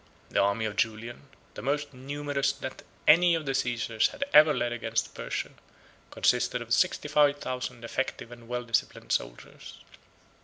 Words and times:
The 0.31 0.39
army 0.39 0.65
of 0.65 0.77
Julian, 0.77 1.27
the 1.53 1.61
most 1.61 1.93
numerous 1.93 2.51
that 2.53 2.81
any 3.07 3.35
of 3.35 3.45
the 3.45 3.51
Cæsars 3.51 4.07
had 4.07 4.23
ever 4.33 4.51
led 4.51 4.71
against 4.71 5.13
Persia, 5.13 5.51
consisted 6.09 6.59
of 6.59 6.73
sixty 6.73 7.07
five 7.07 7.37
thousand 7.37 7.85
effective 7.85 8.31
and 8.31 8.47
well 8.47 8.63
disciplined 8.63 9.11
soldiers. 9.11 9.77